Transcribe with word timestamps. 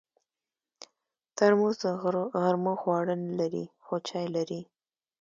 ترموز 1.37 1.75
د 1.83 1.85
غرمو 2.43 2.73
خواړه 2.81 3.13
نه 3.23 3.31
لري، 3.39 3.65
خو 3.85 3.93
چای 4.07 4.27
لري. 4.35 4.61